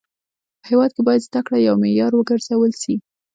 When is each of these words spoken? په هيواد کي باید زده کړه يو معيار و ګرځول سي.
په 0.61 0.65
هيواد 0.69 0.91
کي 0.95 1.01
باید 1.07 1.25
زده 1.27 1.41
کړه 1.45 1.57
يو 1.67 1.75
معيار 1.83 2.11
و 2.15 2.27
ګرځول 2.29 2.71
سي. 2.81 2.95